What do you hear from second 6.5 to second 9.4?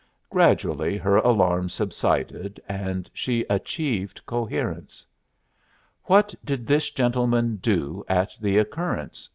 this gentleman do at the occurrence?"